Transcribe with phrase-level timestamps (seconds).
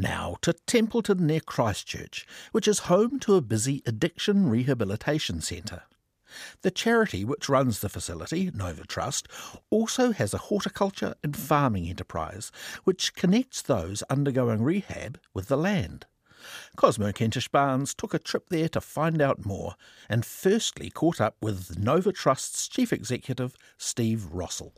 [0.00, 5.82] Now to Templeton near Christchurch, which is home to a busy addiction rehabilitation centre.
[6.62, 9.26] The charity which runs the facility, Nova Trust,
[9.70, 12.52] also has a horticulture and farming enterprise
[12.84, 16.06] which connects those undergoing rehab with the land.
[16.76, 19.74] Cosmo Kentish Barnes took a trip there to find out more
[20.08, 24.74] and firstly caught up with Nova Trust's chief executive, Steve Rossell.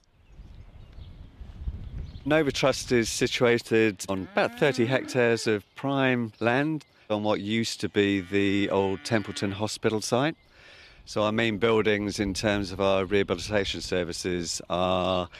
[2.26, 7.88] Nova Trust is situated on about 30 hectares of prime land on what used to
[7.88, 10.36] be the old Templeton Hospital site.
[11.06, 15.30] So, our main buildings in terms of our rehabilitation services are,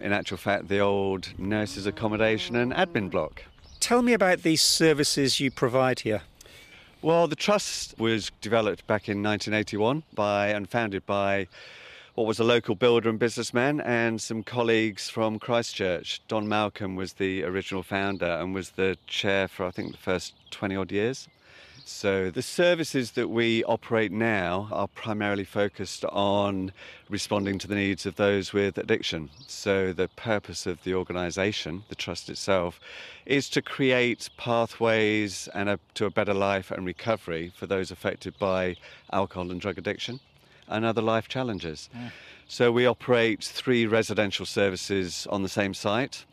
[0.00, 3.44] in actual fact, the old nurses' accommodation and admin block.
[3.78, 6.22] Tell me about these services you provide here.
[7.00, 11.46] Well, the trust was developed back in 1981 by and founded by
[12.14, 16.22] what was a local builder and businessman and some colleagues from Christchurch.
[16.28, 20.32] Don Malcolm was the original founder and was the chair for, I think, the first
[20.52, 21.26] 20 odd years.
[21.84, 26.72] So, the services that we operate now are primarily focused on
[27.10, 29.28] responding to the needs of those with addiction.
[29.48, 32.78] So, the purpose of the organisation, the trust itself,
[33.26, 38.38] is to create pathways and a, to a better life and recovery for those affected
[38.38, 38.76] by
[39.12, 40.20] alcohol and drug addiction
[40.68, 41.88] and other life challenges.
[41.94, 42.10] Yeah.
[42.46, 46.24] So we operate three residential services on the same site,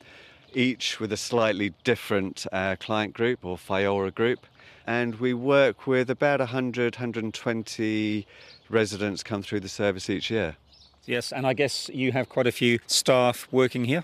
[0.53, 4.45] each with a slightly different uh, client group or Whaiora group.
[4.85, 8.27] And we work with about 100, 120
[8.69, 10.57] residents come through the service each year.
[11.05, 14.03] Yes, and I guess you have quite a few staff working here?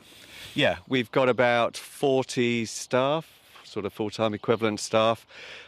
[0.56, 3.37] Yeah, we've got about 40 staff
[3.67, 5.25] sort of full time equivalent staff.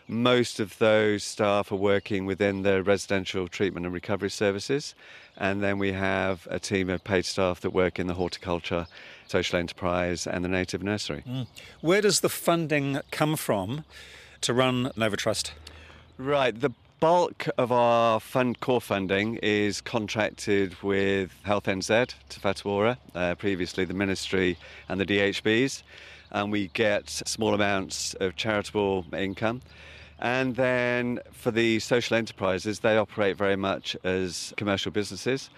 [0.07, 4.95] Most of those staff are working within the residential treatment and recovery services.
[5.37, 8.87] And then we have a team of paid staff that work in the horticulture,
[9.27, 11.23] social enterprise, and the native nursery.
[11.27, 11.47] Mm.
[11.81, 13.85] Where does the funding come from
[14.41, 15.53] to run Nova Trust?
[16.17, 16.59] Right.
[16.59, 23.35] The bulk of our fund core funding is contracted with Health NZ, Te Whatu uh,
[23.35, 24.57] previously the Ministry
[24.89, 25.83] and the DHBs
[26.31, 29.61] and we get small amounts of charitable income.
[30.19, 35.49] And then for the social enterprises, they operate very much as commercial businesses.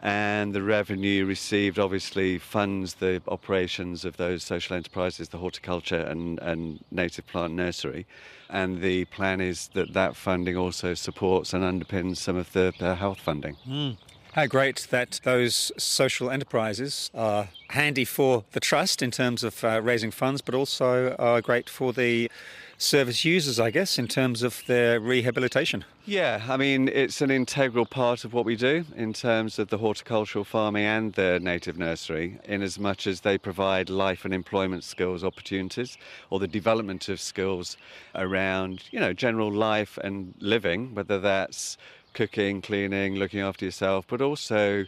[0.00, 6.38] And the revenue received obviously funds the operations of those social enterprises, the horticulture and,
[6.38, 8.06] and native plant nursery.
[8.48, 12.94] And the plan is that that funding also supports and underpins some of the, the
[12.94, 13.56] health funding.
[13.68, 13.96] Mm.
[14.38, 19.82] How great that those social enterprises are handy for the trust in terms of uh,
[19.82, 22.30] raising funds, but also are great for the
[22.76, 25.84] service users, I guess, in terms of their rehabilitation.
[26.06, 29.78] Yeah, I mean, it's an integral part of what we do in terms of the
[29.78, 34.84] horticultural farming and the native nursery, in as much as they provide life and employment
[34.84, 35.98] skills opportunities
[36.30, 37.76] or the development of skills
[38.14, 41.76] around, you know, general life and living, whether that's
[42.18, 44.84] cooking, cleaning, looking after yourself, but also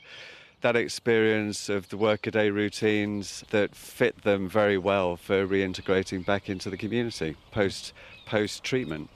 [0.62, 6.68] that experience of the workaday routines that fit them very well for reintegrating back into
[6.68, 7.92] the community post
[8.26, 9.08] post treatment.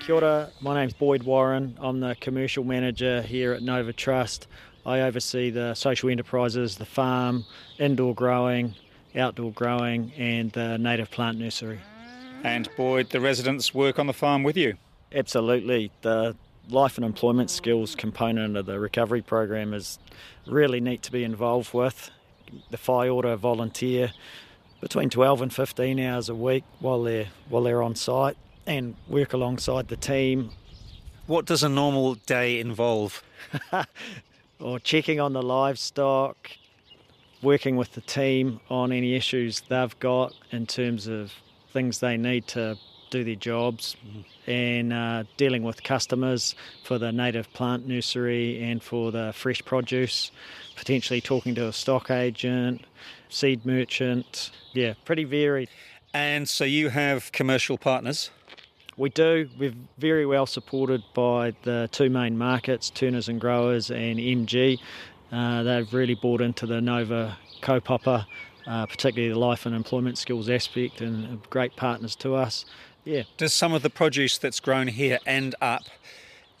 [0.00, 1.78] Kia ora, my name's Boyd Warren.
[1.80, 4.48] I'm the commercial manager here at Nova Trust.
[4.84, 7.44] I oversee the social enterprises, the farm,
[7.78, 8.74] indoor growing,
[9.14, 11.78] outdoor growing, and the native plant nursery.
[12.42, 14.76] And Boyd, the residents work on the farm with you?
[15.14, 15.90] Absolutely.
[16.02, 16.36] The
[16.68, 19.98] life and employment skills component of the recovery program is
[20.46, 22.10] really neat to be involved with.
[22.70, 24.12] The Whaiora volunteer
[24.80, 28.36] between 12 and 15 hours a week while they're while they're on site
[28.66, 30.50] and work alongside the team.
[31.26, 33.22] What does a normal day involve?
[34.60, 36.50] or checking on the livestock,
[37.42, 41.32] working with the team on any issues they've got in terms of
[41.72, 42.78] things they need to
[43.10, 43.96] do their jobs
[44.46, 50.30] and uh, dealing with customers for the native plant nursery and for the fresh produce,
[50.76, 52.82] potentially talking to a stock agent,
[53.28, 54.50] seed merchant.
[54.72, 55.68] Yeah, pretty varied.
[56.14, 58.30] And so you have commercial partners?
[58.96, 59.48] We do.
[59.58, 64.80] We're very well supported by the two main markets, Turners and Growers and MG.
[65.30, 68.26] Uh, they've really bought into the Nova kaupapa,
[68.66, 72.64] uh, particularly the life and employment skills aspect, and great partners to us.
[73.08, 73.22] Yeah.
[73.38, 75.84] Does some of the produce that's grown here end up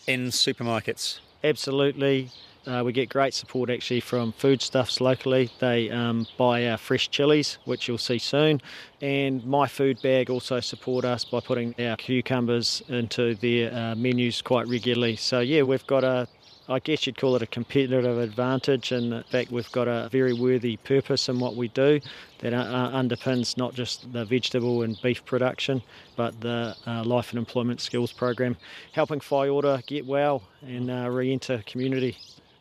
[0.06, 1.18] in supermarkets?
[1.44, 2.30] Absolutely.
[2.66, 5.50] Uh, we get great support actually from foodstuffs locally.
[5.58, 8.62] They um, buy our fresh chilies, which you'll see soon,
[9.02, 14.40] and My Food Bag also support us by putting our cucumbers into their uh, menus
[14.40, 15.16] quite regularly.
[15.16, 16.28] So yeah, we've got a
[16.70, 18.92] I guess you'd call it a competitive advantage.
[18.92, 22.00] And in fact, we've got a very worthy purpose in what we do
[22.40, 25.82] that uh, underpins not just the vegetable and beef production,
[26.14, 28.56] but the uh, life and employment skills program,
[28.92, 32.18] helping Whaiora get well and uh, re enter community.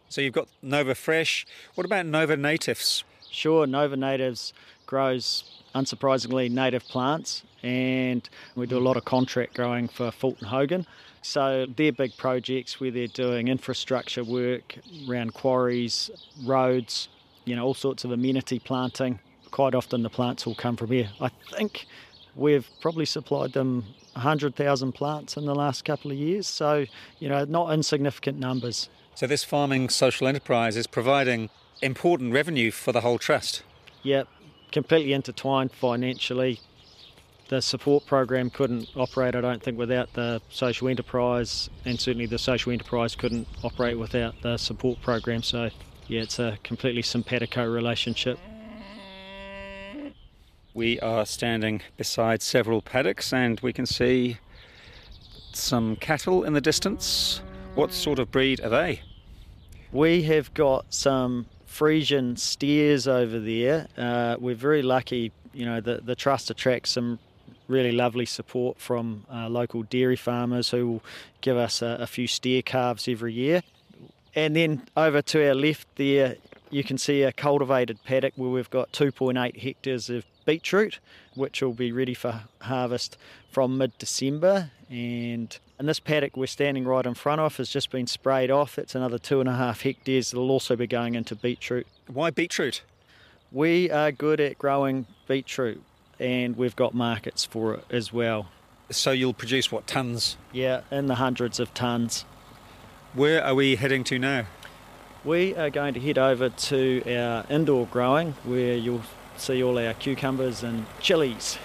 [0.07, 1.45] So you've got Nova Fresh.
[1.75, 3.03] What about Nova Natives?
[3.30, 4.53] Sure, Nova Natives
[4.86, 5.44] grows
[5.75, 10.86] unsurprisingly native plants and we do a lot of contract growing for Fulton Hogan.
[11.27, 14.77] So they're big projects where they're doing infrastructure work
[15.09, 16.09] around quarries,
[16.45, 17.09] roads,
[17.44, 19.19] you know, all sorts of amenity planting.
[19.51, 21.09] Quite often the plants will come from here.
[21.19, 21.85] I think
[22.38, 23.83] we've probably supplied them
[24.13, 26.47] 100,000 plants in the last couple of years.
[26.47, 26.85] So,
[27.19, 28.88] you know, not insignificant numbers.
[29.13, 31.50] So this farming social enterprise is providing
[31.81, 33.63] important revenue for the whole trust.
[34.03, 34.29] Yep,
[34.71, 36.62] completely intertwined financially.
[37.49, 42.38] The support program couldn't operate, I don't think, without the social enterprise, and certainly the
[42.38, 45.41] social enterprise couldn't operate without the support program.
[45.44, 45.69] So,
[46.07, 48.38] yeah, it's a completely simpatico relationship.
[50.73, 54.38] We are standing beside several paddocks, and we can see
[55.53, 57.41] some cattle in the distance.
[57.75, 59.01] What sort of breed are they?
[59.93, 63.88] We have got some Friesian steers over there.
[63.97, 67.19] Uh, we're very lucky, you know, the, the trust attracts some
[67.67, 71.03] really lovely support from uh, local dairy farmers who will
[71.41, 73.61] give us a, a, few steer calves every year.
[74.35, 76.35] And then over to our left there,
[76.69, 80.99] you can see a cultivated paddock where we've got 2.8 hectares of beetroot,
[81.35, 83.17] which will be ready for harvest
[83.51, 84.71] from mid December.
[84.89, 88.77] And in this paddock we're standing right in front of has just been sprayed off.
[88.77, 91.87] It's another two and a half hectares that'll also be going into beetroot.
[92.07, 92.83] Why beetroot?
[93.51, 95.81] We are good at growing beetroot
[96.19, 98.47] and we've got markets for it as well.
[98.89, 100.37] So you'll produce what, tons?
[100.51, 102.25] Yeah, in the hundreds of tons.
[103.13, 104.45] Where are we heading to now?
[105.25, 109.01] We are going to head over to our indoor growing where you'll
[109.35, 111.57] see all our cucumbers and chilies.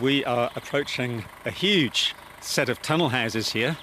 [0.00, 3.76] We are approaching a huge set of tunnel houses here.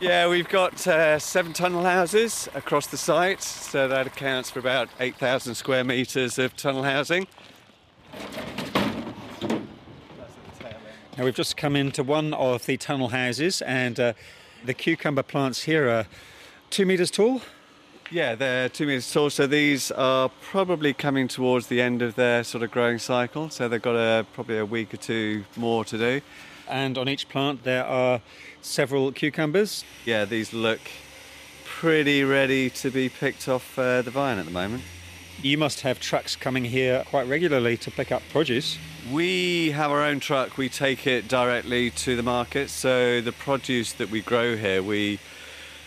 [0.00, 4.88] Yeah, we've got uh, seven tunnel houses across the site, so that accounts for about
[5.00, 7.26] 8,000 square metres of tunnel housing.
[11.16, 14.12] Now we've just come into one of the tunnel houses, and uh,
[14.64, 16.06] the cucumber plants here are
[16.70, 17.42] two metres tall.
[18.08, 19.30] Yeah, they're two metres tall.
[19.30, 23.50] So these are probably coming towards the end of their sort of growing cycle.
[23.50, 26.20] So they've got a, probably a week or two more to do.
[26.68, 28.20] And on each plant there are
[28.60, 29.84] several cucumbers.
[30.04, 30.80] Yeah, these look
[31.64, 34.82] pretty ready to be picked off uh, the vine at the moment.
[35.40, 38.76] You must have trucks coming here quite regularly to pick up produce.
[39.12, 40.58] We have our own truck.
[40.58, 42.70] We take it directly to the market.
[42.70, 45.20] So the produce that we grow here, we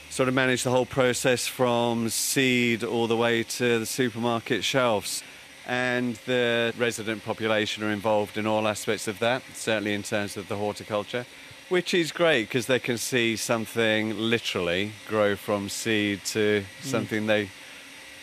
[0.10, 5.22] sort of manage the whole process from seed all the way to the supermarket shelves.
[5.68, 10.48] And the resident population are involved in all aspects of that, certainly in terms of
[10.48, 11.26] the horticulture,
[11.70, 16.84] which is great because they can see something literally grow from seed to mm.
[16.84, 17.28] something mm.
[17.28, 17.50] they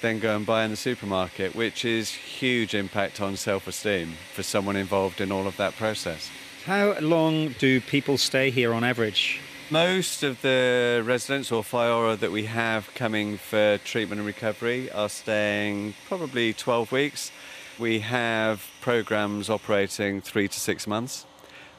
[0.00, 4.76] then go and buy in the supermarket, which is huge impact on self-esteem for someone
[4.76, 6.30] involved in all of that process.
[6.64, 9.40] How long do people stay here on average?
[9.70, 15.10] Most of the residents or Whaiora that we have coming for treatment and recovery are
[15.10, 17.30] staying probably 12 weeks.
[17.78, 21.26] We have programs operating three to six months,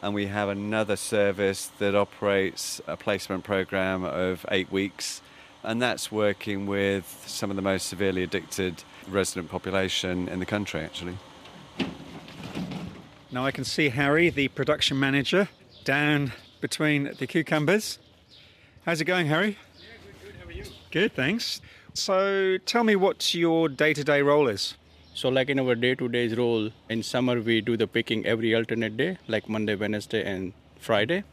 [0.04, 5.24] and we have another service that operates a placement program of eight weeks,
[5.64, 10.82] and that's working with some of the most severely addicted resident population in the country,
[10.82, 11.18] actually.
[13.32, 15.50] Now I can see Harry, the production manager,
[15.86, 18.00] down between the cucumbers.
[18.86, 19.58] How's it going, Harry?
[19.78, 20.36] Yeah, good, good.
[20.42, 20.64] How are you?
[20.92, 21.62] Good, thanks.
[21.94, 24.76] So tell me what your day to day role is.
[25.14, 28.56] So, like in our day to day role, in summer we do the picking every
[28.56, 31.24] alternate day, like Monday, Wednesday, and Friday.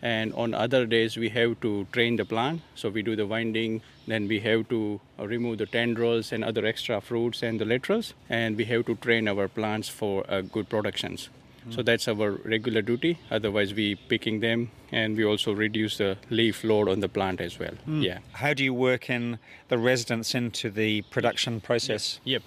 [0.00, 2.62] And on other days, we have to train the plant.
[2.74, 6.64] So, we do the winding, then we have to uh, remove the tendrils and other
[6.64, 10.68] extra fruits and the laterals, and we have to train our plants for uh, good
[10.68, 11.28] productions.
[11.70, 13.18] So that's our regular duty.
[13.30, 17.58] Otherwise, we picking them, and we also reduce the leaf load on the plant as
[17.58, 17.74] well.
[17.86, 18.18] Yeah.
[18.32, 22.20] How do you work in the residents into the production process?
[22.24, 22.42] Yep.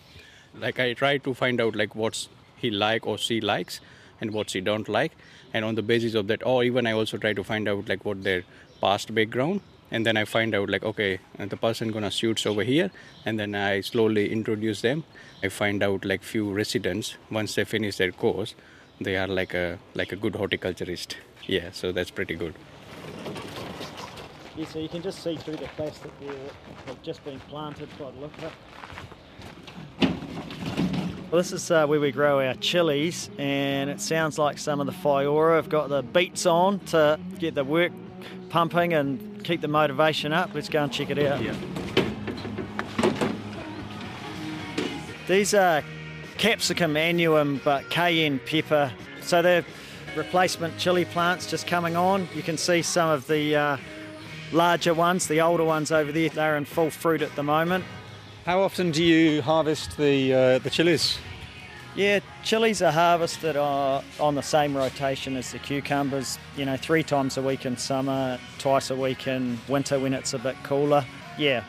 [0.58, 3.82] Like I try to find out like what's he like or she likes,
[4.22, 5.12] and what she don't like,
[5.54, 8.06] and on the basis of that, or even I also try to find out like
[8.06, 8.44] what their
[8.82, 9.62] past background,
[9.92, 12.92] and then I find out like okay, uh, the person gonna shoots over here,
[13.26, 15.04] and then I slowly introduce them.
[15.44, 18.56] I find out like few residents once they finish their course,
[19.02, 21.18] they are like a like a good horticulturist.
[21.48, 22.54] Yeah, so that's pretty good.
[24.56, 26.54] Yeah, so you can just see through the plastic there that
[26.88, 28.52] have just been planted by the look of it.
[31.32, 34.88] Well, this is uh, where we grow our chilies, and it sounds like some of
[34.88, 37.92] the Whaiora have got the beats on to get the work
[38.50, 40.50] pumping and keep the motivation up.
[40.54, 41.42] Let's go and check it out.
[41.42, 41.56] Yeah.
[45.28, 45.84] These are
[46.40, 48.92] capsicum annuum, but cayenne pepper.
[49.22, 49.66] So they're
[50.16, 52.28] replacement chili plants just coming on.
[52.34, 53.78] You can see some of the uh,
[54.52, 56.30] larger ones, the older ones over there.
[56.30, 57.84] They're in full fruit at the moment.
[58.46, 61.20] How often do you harvest the uh, the chilies?
[61.96, 66.40] Yeah, chilies are harvested uh, on the same rotation as the cucumbers.
[66.56, 70.34] You know, three times a week in summer, twice a week in winter when it's
[70.34, 71.06] a bit cooler.
[71.38, 71.64] Yeah,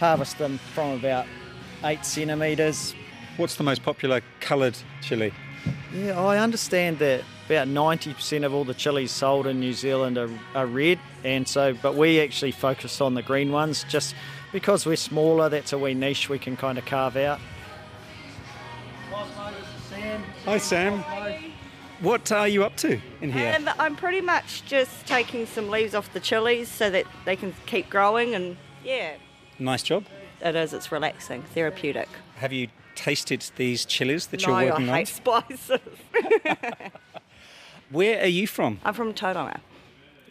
[0.00, 1.26] harvest them from about
[1.84, 2.94] eight centimetres.
[3.36, 5.32] What's the most popular coloured chili?
[5.92, 10.30] Yeah, I understand that about 90% of all the chilies sold in New Zealand are,
[10.54, 14.14] are red, and so, but we actually focus on the green ones just
[14.52, 17.38] because we're smaller, that's a wee niche we can kind of carve out.
[20.46, 21.04] Hi Sam.
[22.00, 23.54] What are you up to in here?
[23.56, 27.54] Um, I'm pretty much just taking some leaves off the chilies so that they can
[27.66, 29.16] keep growing, and yeah,
[29.58, 30.04] nice job.
[30.40, 30.72] it is.
[30.72, 32.08] It's relaxing, therapeutic.
[32.36, 34.98] Have you tasted these chilies that no, you're working I on?
[34.98, 35.80] hate spices.
[37.90, 38.80] Where are you from?
[38.84, 39.60] I'm from Tauranga.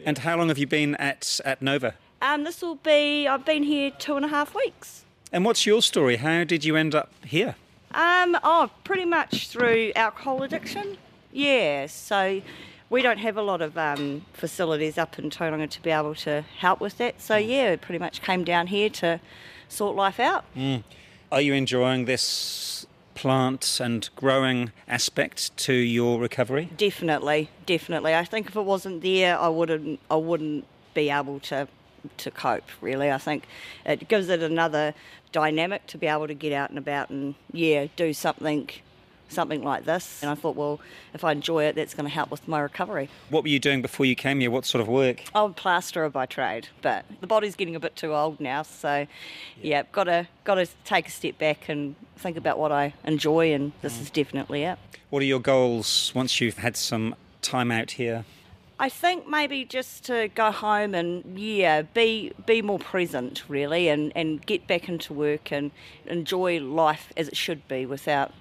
[0.03, 1.95] And how long have you been at at Nova?
[2.21, 3.27] Um, this will be.
[3.27, 5.05] I've been here two and a half weeks.
[5.31, 6.17] And what's your story?
[6.17, 7.55] How did you end up here?
[7.93, 10.97] Um, oh, pretty much through alcohol addiction.
[11.31, 12.41] Yeah, so
[12.89, 16.43] we don't have a lot of um, facilities up in Tauranga to be able to
[16.59, 17.21] help with that.
[17.21, 19.19] So yeah, we pretty much came down here to
[19.69, 20.45] sort life out.
[21.35, 26.69] Are you enjoying this plant and growing aspect to your recovery?
[26.77, 28.15] Definitely, definitely.
[28.15, 29.99] I think if it wasn't there, I wouldn't.
[30.09, 31.67] I wouldn't be able to
[32.19, 32.63] to cope.
[32.79, 33.47] Really, I think
[33.85, 34.93] it gives it another
[35.33, 38.69] dynamic to be able to get out and about and yeah, do something
[39.29, 40.21] something like this.
[40.21, 40.79] And I thought, well,
[41.13, 43.09] if I enjoy it, that's going to help with my recovery.
[43.29, 44.51] What were you doing before you came here?
[44.51, 45.23] What sort of work?
[45.33, 49.07] I'm a plasterer by trade, but the body's getting a bit too old now, so
[49.61, 53.53] yeah, got to got to take a step back and think about what I enjoy,
[53.53, 54.01] and this mm.
[54.01, 54.77] is definitely it.
[55.09, 58.25] What are your goals once you've had some time out here?
[58.77, 64.11] I think maybe just to go home and yeah, be be more present really, and
[64.15, 65.71] and get back into work and
[66.05, 68.33] enjoy life as it should be without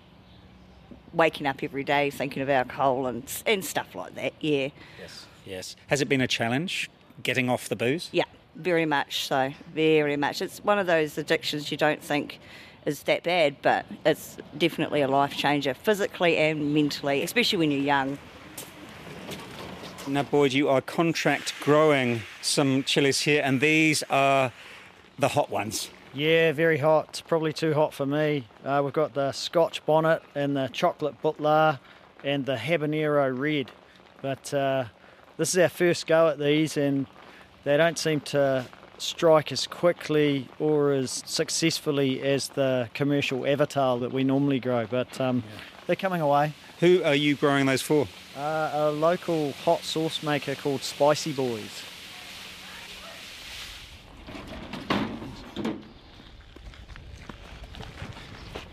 [1.15, 4.33] waking up every day thinking of alcohol and and stuff like that.
[4.41, 4.69] Yeah,
[5.01, 5.27] Yes.
[5.47, 5.77] Yes.
[5.89, 6.91] Has it been a challenge
[7.23, 8.09] getting off the booze?
[8.13, 8.25] yeah,
[8.57, 10.41] very much so, very much.
[10.43, 12.39] It's one of those addictions you don't think
[12.87, 17.81] is that bad, but it's definitely a life changer, physically and mentally, especially when you're
[17.81, 18.19] young.
[20.07, 24.53] Now, Boyd, you are contract growing some chilies here, and these are
[25.19, 25.89] the hot ones.
[26.15, 27.07] Yeah, very hot.
[27.09, 28.47] It's probably too hot for me.
[28.65, 31.81] Uh, we've got the Scotch bonnet and the chocolate Bhutlah
[32.23, 33.73] and the habanero red.
[34.23, 34.85] But uh,
[35.39, 37.07] this is our first go at these, and
[37.65, 38.65] they don't seem to
[38.99, 44.87] strike as quickly or as successfully as the commercial avatar that we normally grow.
[44.87, 45.43] But um,
[45.89, 46.53] they're coming away.
[46.79, 48.07] Who are you growing those for?
[48.37, 51.83] Uh, a local hot sauce maker called Spicy Boys.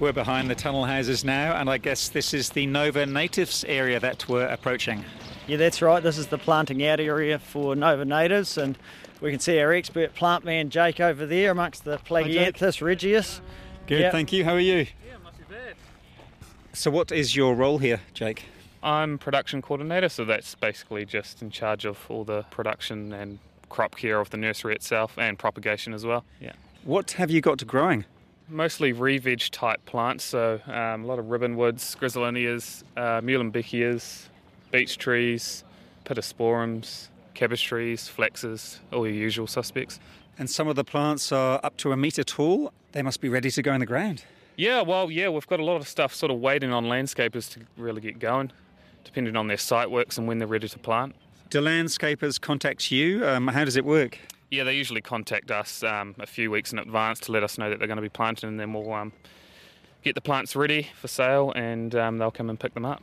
[0.01, 3.99] We're behind the tunnel houses now, and I guess this is the Nova Natives area
[3.99, 5.05] that we're approaching.
[5.45, 6.01] Yeah, that's right.
[6.01, 8.79] This is the planting out area for Nova natives, and
[9.21, 13.41] we can see our expert plant man Jake over there amongst the Plagianthus regius.
[13.85, 14.11] Good, Yep.
[14.11, 14.43] thank you.
[14.43, 14.87] How are you?
[15.05, 15.75] Yeah, not too bad.
[16.73, 18.45] So, what is your role here, Jake?
[18.81, 23.37] I'm production coordinator, so that's basically just in charge of all the production and
[23.69, 26.25] crop care of the nursery itself and propagation as well.
[26.39, 26.53] Yeah.
[26.83, 28.05] What have you got to growing?
[28.51, 34.27] Mostly re-veg type plants, so um, a lot of ribbonwoods, griselinias, uh, muhlenbeckias,
[34.71, 35.63] beech trees,
[36.03, 40.01] pittosporums, cabbage trees, flaxes, all your usual suspects.
[40.37, 42.73] And some of the plants are up to a metre tall.
[42.91, 44.25] They must be ready to go in the ground.
[44.57, 47.61] Yeah, well, yeah, we've got a lot of stuff sort of waiting on landscapers to
[47.77, 48.51] really get going.
[49.03, 51.15] depending on their site works and when they're ready to plant.
[51.49, 53.25] Do landscapers contact you?
[53.25, 54.19] Um, how does it work?
[54.51, 57.69] Yeah, they usually contact us um, a few weeks in advance to let us know
[57.69, 59.13] that they're going to be planting, and then we'll um,
[60.03, 63.01] get the plants ready for sale, and um, they'll come and pick them up.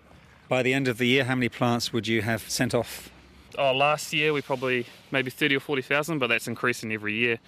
[0.50, 3.10] By the end of the year, how many plants would you have sent off?
[3.56, 7.38] Oh, last year we probably maybe thirty or forty thousand, but that's increasing every year.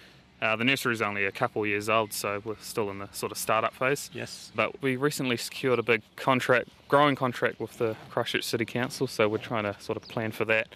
[0.41, 3.31] Uh, the nursery is only a couple years old, so we're still in the sort
[3.31, 4.09] of startup phase.
[4.11, 4.51] Yes.
[4.55, 9.29] But we recently secured a big contract, growing contract with the Christchurch City Council, so
[9.29, 10.69] we're trying to sort of plan for that.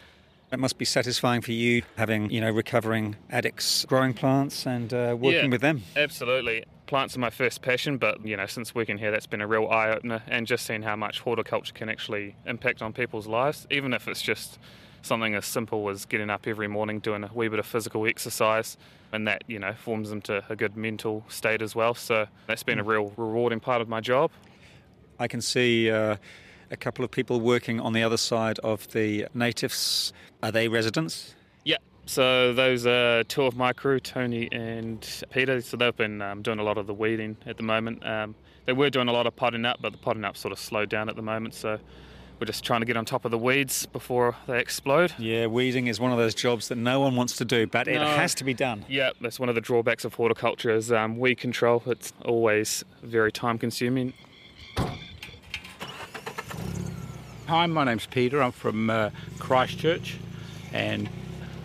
[0.52, 5.16] It must be satisfying for you having, you know, recovering addicts growing plants and uh,
[5.20, 5.48] working Yeah.
[5.48, 5.84] with them.
[5.96, 6.66] Absolutely.
[6.86, 9.68] Plants are my first passion, but you know, since working here, that's been a real
[9.68, 13.92] eye opener, and just seeing how much horticulture can actually impact on people's lives, even
[13.92, 14.60] if it's just
[15.02, 18.78] something as simple as getting up every morning, doing a wee bit of physical exercise,
[19.12, 21.96] and that you know forms them to a good mental state as well.
[21.96, 24.30] So that's been a real rewarding part of my job.
[25.18, 26.18] I can see uh,
[26.76, 30.12] a couple of people working on the other side of the natives.
[30.44, 31.34] Are they residents?
[31.64, 31.78] Yeah.
[32.06, 35.00] So those are two of my crew, Tony and
[35.32, 35.62] Peter.
[35.62, 38.06] So they've been um, doing a lot of the weeding at the moment.
[38.06, 40.60] Um, they were doing a lot of potting up, but the potting up sort of
[40.60, 41.54] slowed down at the moment.
[41.54, 41.80] So
[42.40, 45.14] we're just trying to get on top of the weeds before they explode.
[45.18, 48.02] Yeah, weeding is one of those jobs that no one wants to do, but it
[48.02, 48.84] has to be done.
[48.90, 51.82] Yeah, that's one of the drawbacks of horticulture is um, weed control.
[51.86, 54.14] It's always very time consuming.
[57.48, 58.42] Hi, my name's Peter.
[58.42, 60.18] I'm from uh, Christchurch,
[60.74, 61.08] and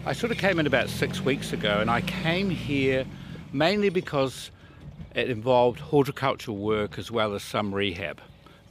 [0.04, 3.06] I sort of came in about six weeks ago, and I came here
[3.50, 4.50] mainly because
[5.14, 8.20] it involved horticultural work as well as some rehab.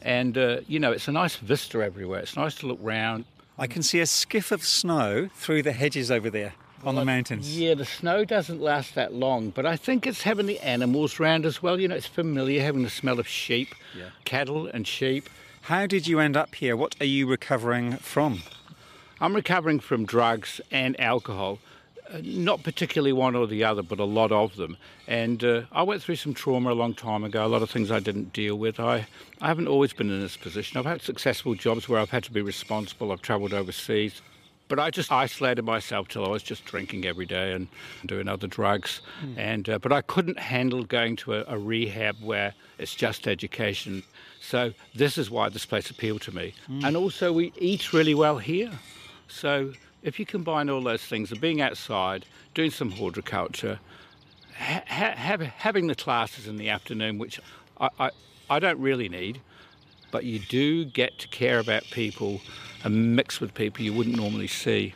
[0.04, 2.20] And uh, you know, it's a nice vista everywhere.
[2.20, 3.26] It's nice to look round.
[3.58, 7.58] I can see a skiff of snow through the hedges over there on the mountains.
[7.58, 11.48] Yeah, the snow doesn't last that long, but I think it's having the animals round
[11.48, 11.80] as well.
[11.80, 14.10] You know, it's familiar having the smell of sheep, yeah.
[14.26, 15.28] cattle, and sheep.
[15.64, 16.76] How did you end up here?
[16.76, 18.42] What are you recovering from?
[19.22, 21.60] I'm recovering from drugs and alcohol.
[22.12, 24.78] Uh, not particularly one or the other, but a lot of them.
[25.08, 27.92] And uh, I went through some trauma a long time ago, a lot of things
[27.92, 28.80] I didn't deal with.
[28.80, 29.06] I,
[29.42, 30.80] I haven't always been in this position.
[30.80, 34.24] I've had successful jobs where I've had to be responsible, I've travelled overseas.
[34.70, 37.68] But I just isolated myself till I was just drinking every day and
[38.06, 39.02] doing other drugs.
[39.36, 44.04] And uh, but I couldn't handle going to a, a rehab where it's just education.
[44.40, 46.54] So this is why this place appealed to me.
[46.86, 48.72] And also, we eat really well here.
[49.28, 53.80] So if you combine all those things of being outside, doing some horticulture,
[54.56, 57.40] ha- ha- having the classes in the afternoon, which
[57.82, 58.12] I, I,
[58.50, 59.42] I don't really need,
[60.12, 62.42] but you do get to care about people
[62.84, 64.94] and mix with people you wouldn't normally see.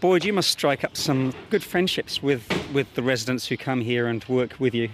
[0.00, 4.06] Boyd, you must strike up some good friendships with, with the residents who come here
[4.06, 4.88] and work with you.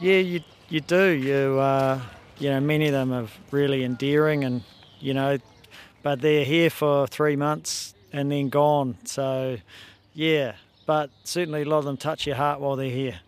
[0.00, 1.10] Yeah, you you do.
[1.10, 2.00] You uh,
[2.38, 4.62] you know, many of them are really endearing, and
[5.00, 5.38] you know,
[6.02, 8.96] but they're here for three months and then gone.
[9.04, 9.58] So,
[10.14, 13.20] yeah, but certainly a lot of them touch your heart while they're here.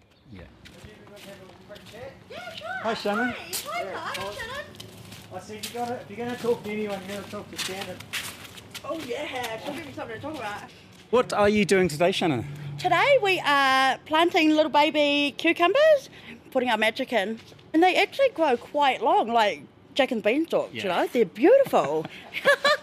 [2.83, 3.35] Hi, Shannon.
[3.73, 4.65] Hi Pay Shannon.
[5.35, 7.51] I said you got If you're going to talk to anyone, you got to talk
[7.51, 7.97] to Shannon.
[8.85, 10.63] Oh yeah, she'll give me something to talk about.
[11.11, 12.47] What are you doing today, Shannon?
[12.79, 16.09] Today we are planting little baby cucumbers,
[16.53, 17.41] putting our magic in,
[17.75, 19.63] and they actually grow quite long, like
[19.95, 20.73] Jack and Beanstalk.
[20.73, 22.07] You know, they're beautiful.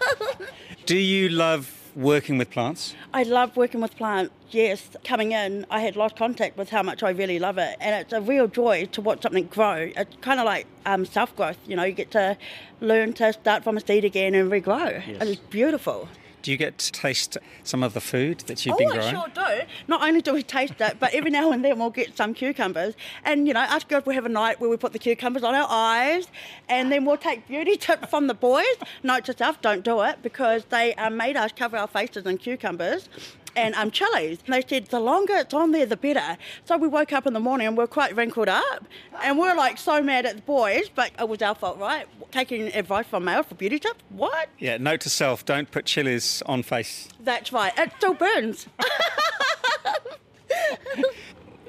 [0.85, 2.95] Do you love working with plants?
[3.13, 4.33] I love working with plants.
[4.51, 7.95] Yes, coming in, I had lost contact with how much I really love it, and
[7.95, 9.91] it's a real joy to watch something grow.
[9.95, 11.57] It's kind of like um, self growth.
[11.65, 12.37] You know, you get to
[12.81, 15.01] learn to start from a seed again and regrow.
[15.07, 16.07] It's beautiful.
[16.45, 19.15] Do you get to taste some of the food that you've oh, been growing?
[19.15, 19.65] I sure do.
[19.87, 22.93] Not only do we taste it, but every now and then we'll get some cucumbers.
[23.23, 25.55] And, you know, us girls will have a night where we put the cucumbers on
[25.55, 26.27] our eyes
[26.69, 28.75] and then we'll take beauty tips from the boys.
[29.01, 32.37] Note to self, don't do it because they um, made us cover our faces in
[32.37, 33.09] cucumbers
[33.55, 34.39] and um, chilies.
[34.45, 36.37] And they said the longer it's on there, the better.
[36.65, 38.85] So we woke up in the morning and we are quite wrinkled up.
[39.23, 42.07] And we are like so mad at the boys, but it was our fault, right?
[42.31, 44.03] Taking advice from male for beauty tips?
[44.09, 44.49] What?
[44.59, 47.07] Yeah, note to self, don't put chilies on face.
[47.19, 47.73] That's right.
[47.77, 48.67] It still burns.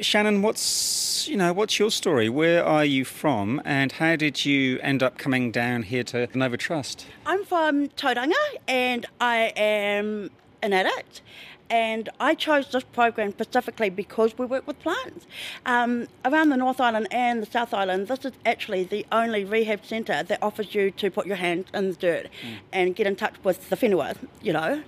[0.01, 2.29] Shannon, what's you know, what's your story?
[2.29, 6.57] Where are you from and how did you end up coming down here to Nova
[6.57, 7.07] Trust?
[7.25, 8.35] I'm from Tauranga
[8.69, 10.31] and I am
[10.63, 11.23] an addict.
[11.69, 15.27] And I chose this program specifically because we work with plants.
[15.65, 19.85] Um, around the North Island and the South Island, this is actually the only rehab
[19.85, 22.29] centre that offers you to put your hands in the dirt
[22.73, 24.83] and get in touch with the whenua, you know,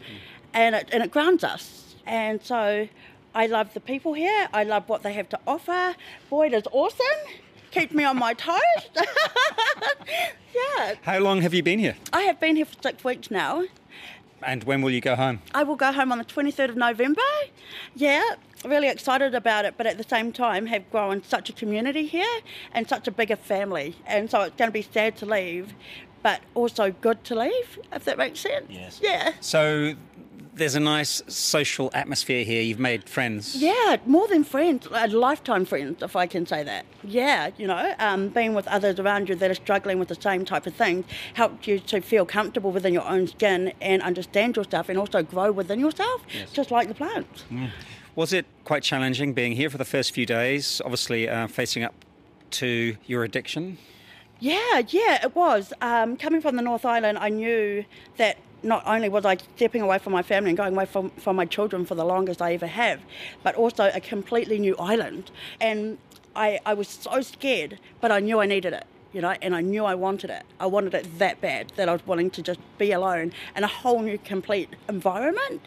[0.55, 1.97] and, it, and it grounds us.
[2.07, 2.89] And so
[3.35, 4.49] I love the people here.
[4.53, 5.97] I love what they have to offer.
[6.31, 7.05] Boyd is awesome.
[7.71, 8.57] Keeps me on my toes.
[10.55, 10.95] yeah.
[11.03, 11.97] How long have you been here?
[12.13, 13.65] I have been here for six weeks now.
[14.42, 15.40] And when will you go home?
[15.55, 17.22] I will go home on the 23rd of November.
[17.94, 18.22] Yeah,
[18.64, 22.40] really excited about it, but at the same time have grown such a community here
[22.72, 23.96] and such a bigger family.
[24.07, 25.74] And so it's going to be sad to leave,
[26.22, 28.66] but also good to leave, if that makes sense.
[28.68, 29.01] Yes.
[29.03, 29.33] Yeah.
[29.40, 29.94] So
[30.59, 32.61] there's a nice social atmosphere here.
[32.61, 33.55] You've made friends.
[33.57, 36.85] Yeah, more than friends, uh, lifetime friends, if I can say that.
[37.05, 40.44] Yeah, you know, um, being with others around you that are struggling with the same
[40.44, 44.88] type of things helps you to feel comfortable within your own skin and understand yourself
[44.88, 47.44] and also grow within yourself, just like the plants.
[48.16, 50.83] Was it quite challenging being here for the first few days?
[50.85, 51.94] Obviously, uh, facing up
[52.51, 53.79] to your addiction.
[54.40, 55.73] Yeah, yeah, it was.
[55.81, 57.85] Um, coming from the North Island, I knew
[58.16, 61.37] that not only was I stepping away from my family and going away from, from
[61.37, 63.01] my children for the longest I ever have,
[63.42, 65.31] but also a completely new island.
[65.61, 65.99] And
[66.35, 68.85] I, I was so scared, but I knew I needed it.
[69.12, 70.42] You know, and I knew I wanted it.
[70.61, 73.66] I wanted it that bad that I was willing to just be alone in a
[73.66, 75.62] whole new, complete environment.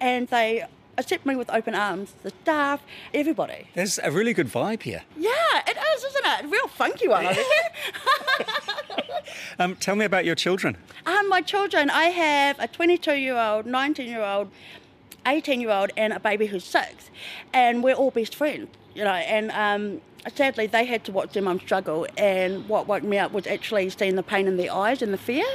[0.00, 0.64] And they
[0.96, 2.14] accept me with open arms.
[2.22, 2.82] The staff,
[3.12, 3.68] everybody.
[3.74, 5.02] There's a really good vibe here.
[5.14, 5.30] Yeah,
[5.66, 6.50] it is, isn't it?
[6.50, 7.24] Real funky one.
[7.26, 7.44] Reckon.
[9.58, 10.76] Um, tell me about your children.
[11.06, 14.50] Um, my children, I have a 22 year old, 19 year old,
[15.26, 17.10] 18 year old, and a baby who's six.
[17.52, 19.10] And we're all best friends, you know.
[19.10, 20.00] And um,
[20.34, 22.06] sadly, they had to watch their mum struggle.
[22.16, 25.18] And what woke me up was actually seeing the pain in their eyes and the
[25.18, 25.46] fear.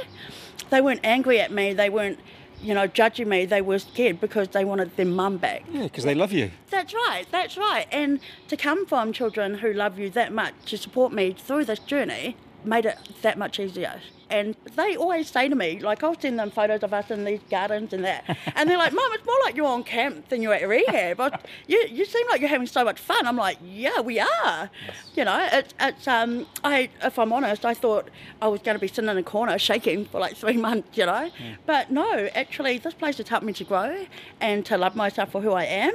[0.70, 2.18] They weren't angry at me, they weren't,
[2.60, 3.44] you know, judging me.
[3.44, 5.62] They were scared because they wanted their mum back.
[5.70, 6.50] Yeah, because they love you.
[6.70, 7.86] That's right, that's right.
[7.92, 11.78] And to come from children who love you that much to support me through this
[11.78, 14.00] journey made it that much easier.
[14.30, 17.40] And they always say to me, like, I'll send them photos of us in these
[17.50, 18.24] gardens and that.
[18.56, 21.20] And they're like, Mum, it's more like you're on camp than you're at rehab.
[21.20, 23.26] I, you, you seem like you're having so much fun.
[23.26, 24.70] I'm like, yeah, we are.
[25.14, 28.08] You know, it's, it's um, I, if I'm honest, I thought
[28.40, 31.04] I was going to be sitting in a corner shaking for like three months, you
[31.04, 31.30] know.
[31.66, 34.06] But no, actually, this place has helped me to grow
[34.40, 35.92] and to love myself for who I am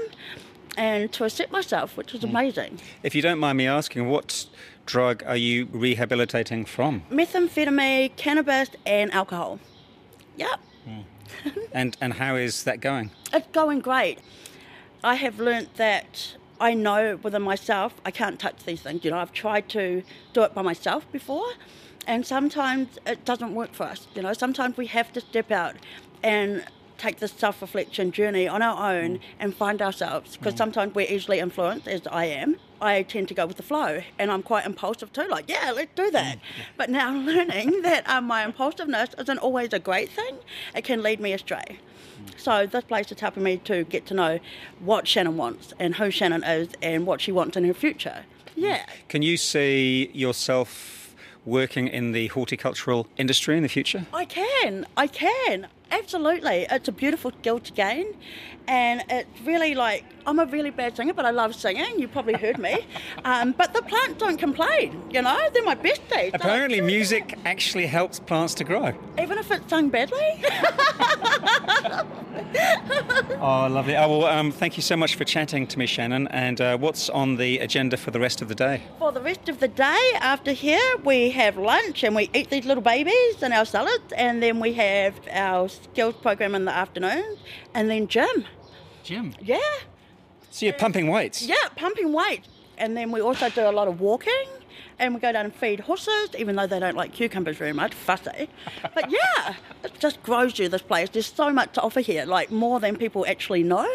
[0.77, 2.79] and to accept myself, which is amazing.
[3.01, 4.45] If you don't mind me asking, what
[4.87, 7.03] drug are you rehabilitating from?
[7.11, 9.59] Methamphetamine, cannabis, and alcohol.
[10.37, 11.01] Yep, hmm.
[11.71, 13.11] And and how is that going?
[13.33, 14.19] it's going great.
[15.03, 19.05] I have learnt that I know within myself I can't touch these things.
[19.05, 20.01] You know, I've tried to
[20.33, 21.47] do it by myself before,
[22.07, 24.07] and sometimes it doesn't work for us.
[24.15, 25.75] You know, sometimes we have to step out
[26.23, 26.65] and
[26.97, 29.21] take this self reflection journey on our own mm.
[29.39, 30.57] and find ourselves because mm.
[30.57, 32.57] sometimes we're easily influenced, as I am.
[32.79, 35.91] I tend to go with the flow and I'm quite impulsive too, like, yeah, let's
[35.95, 36.37] do that.
[36.37, 36.41] Mm,
[36.77, 40.37] but now I'm learning that um, my impulsiveness isn't always a great thing,
[40.75, 41.79] it can lead me astray.
[42.35, 44.39] So this place is helping me to get to know
[44.79, 48.25] what Shannon wants and who Shannon is and what she wants in her future.
[48.55, 48.85] Yeah.
[49.07, 54.05] Can you see yourself working in the horticultural industry in the future?
[54.13, 55.67] I can, I can.
[55.91, 56.67] Absolutely.
[56.69, 58.07] It's a beautiful skill to gain.
[58.67, 61.99] And it's really like, I'm a really bad singer, but I love singing.
[61.99, 62.85] You probably heard me.
[63.23, 65.39] Um, but the plants don't complain, you know?
[65.53, 66.09] They're my besties.
[66.09, 68.93] They're Apparently, music actually helps plants to grow.
[69.17, 70.43] Even if it's sung badly.
[73.39, 73.95] Oh, lovely.
[73.95, 76.27] Oh, well, um, thank you so much for chatting to me, Shannon.
[76.29, 78.81] And uh, what's on the agenda for the rest of the day?
[78.99, 82.65] For the rest of the day, after here, we have lunch and we eat these
[82.65, 84.11] little babies and our salads.
[84.15, 87.37] And then we have our skills program in the afternoon.
[87.73, 88.45] And then gym.
[89.07, 89.33] Gym.
[89.41, 89.57] Yeah.
[90.51, 91.41] So you're pumping weights?
[91.41, 92.41] Yeah, pumping weight.
[92.77, 94.45] And then we also do a lot of walking
[94.99, 97.93] and we go down and feed horses, even though they don't like cucumbers very much,
[97.93, 98.49] fussy.
[98.93, 101.09] But yeah, it just grows you, this place.
[101.09, 103.87] There's so much to offer here, like more than people actually know.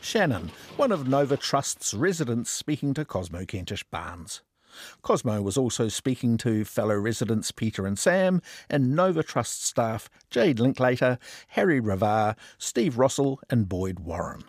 [0.00, 4.40] Shannon, one of Nova Trust's residents speaking to Cosmo Kentish Barnes.
[5.02, 10.60] Cosmo was also speaking to fellow residents Peter and Sam and Nova Trust staff Jade
[10.60, 14.44] Linklater, Harry Ravar, Steve Rossell, and Boyd Warren.